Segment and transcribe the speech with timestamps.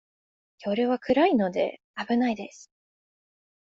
[0.65, 2.71] 夜は暗いので、危ないです。